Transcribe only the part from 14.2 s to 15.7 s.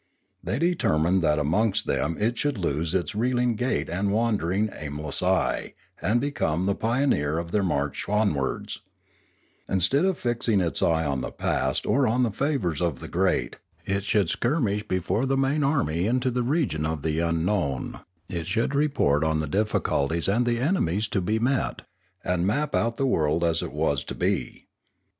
skirmish before the main